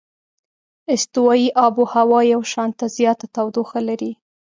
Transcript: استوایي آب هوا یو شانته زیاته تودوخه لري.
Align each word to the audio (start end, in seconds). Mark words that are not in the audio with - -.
استوایي 0.93 1.47
آب 1.65 1.75
هوا 1.93 2.19
یو 2.33 2.41
شانته 2.53 2.85
زیاته 2.97 3.25
تودوخه 3.35 3.79
لري. 3.87 4.11